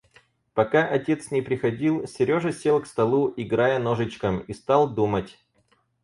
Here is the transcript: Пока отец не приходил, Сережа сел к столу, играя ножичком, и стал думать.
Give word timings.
Пока 0.55 0.87
отец 0.87 1.29
не 1.29 1.43
приходил, 1.43 2.07
Сережа 2.07 2.51
сел 2.51 2.81
к 2.81 2.87
столу, 2.87 3.31
играя 3.37 3.77
ножичком, 3.77 4.39
и 4.39 4.51
стал 4.51 4.89
думать. 4.89 5.37